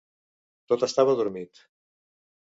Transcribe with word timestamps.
Tot 0.73 0.85
estava 0.87 1.13
adormit. 1.19 1.63